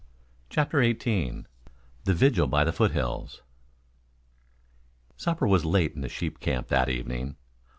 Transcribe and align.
CHAPTER 0.49 0.79
XVIII 0.83 1.43
THE 2.05 2.15
VIGIL 2.15 2.47
BY 2.47 2.63
THE 2.63 2.73
FOOTHILLS 2.73 3.43
Supper 5.15 5.45
was 5.47 5.63
late 5.63 5.93
in 5.93 6.01
the 6.01 6.09
sheep 6.09 6.39
camp 6.39 6.69
that 6.69 6.89
evening. 6.89 7.35